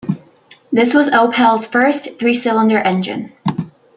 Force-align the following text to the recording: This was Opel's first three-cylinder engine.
This 0.71 0.95
was 0.95 1.09
Opel's 1.11 1.67
first 1.67 2.17
three-cylinder 2.17 2.79
engine. 2.79 3.33